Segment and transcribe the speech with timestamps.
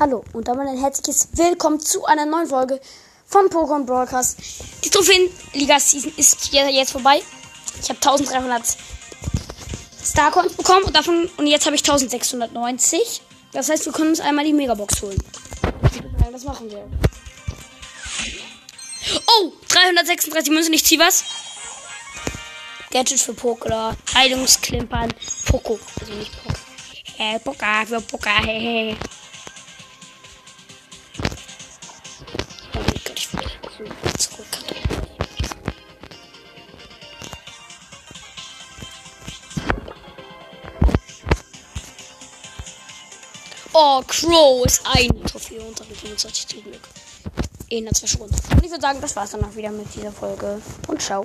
[0.00, 2.80] Hallo und damit ein herzliches Willkommen zu einer neuen Folge
[3.26, 4.38] von Pokémon Broadcast.
[4.84, 7.20] Die Trophäenliga-Season ist jetzt vorbei.
[7.82, 8.62] Ich habe 1300
[10.00, 13.22] Starcoins bekommen und davon und jetzt habe ich 1690.
[13.50, 15.20] Das heißt, wir können uns einmal die Megabox holen.
[16.30, 16.88] Das machen wir.
[19.26, 21.24] Oh, 336 Münzen, ich zieh was.
[22.92, 25.12] Gadget für Poker, Heilungsklimpern,
[25.46, 26.58] Poco, also nicht Poco.
[27.18, 28.96] Äh, Poker für Poker, hehe.
[28.96, 29.18] Oh
[43.72, 46.80] Oh, Crow ist ein Trophäe unter 25 zum Glück.
[47.68, 48.34] In der Zwischenrunde.
[48.50, 50.62] Und ich würde sagen, das war's dann auch wieder mit dieser Folge.
[50.86, 51.16] Und ciao.